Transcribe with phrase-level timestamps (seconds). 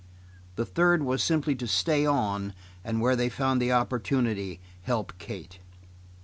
[0.55, 5.59] The third was simply to stay on and where they found the opportunity, help Kate.